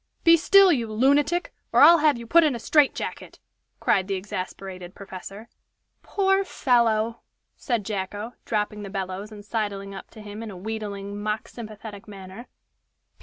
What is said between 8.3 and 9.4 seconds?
dropping the bellows